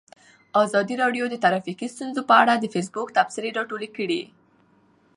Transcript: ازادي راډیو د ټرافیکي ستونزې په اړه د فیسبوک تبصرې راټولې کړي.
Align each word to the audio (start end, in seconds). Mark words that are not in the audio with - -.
ازادي 0.63 0.95
راډیو 1.03 1.25
د 1.29 1.35
ټرافیکي 1.43 1.87
ستونزې 1.95 2.21
په 2.29 2.33
اړه 2.41 2.53
د 2.57 2.65
فیسبوک 2.73 3.07
تبصرې 3.17 3.49
راټولې 3.57 3.89
کړي. 3.97 4.21